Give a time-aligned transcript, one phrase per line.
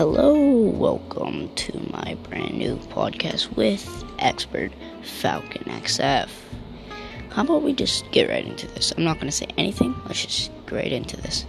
[0.00, 6.30] Hello, welcome to my brand new podcast with expert Falcon XF.
[7.28, 8.94] How about we just get right into this?
[8.96, 11.44] I'm not going to say anything, let's just get right into this.